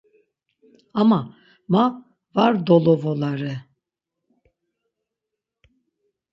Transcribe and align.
Ama 1.01 1.19
ma 1.71 1.83
var 2.35 2.53
dolovolare. 2.67 3.53